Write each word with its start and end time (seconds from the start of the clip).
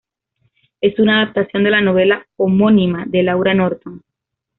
Es 0.81 0.97
una 0.97 1.21
adaptación 1.21 1.63
de 1.63 1.69
la 1.69 1.79
novela 1.79 2.25
homónima 2.35 3.05
de 3.05 3.21
Laura 3.21 3.53
Norton. 3.53 4.01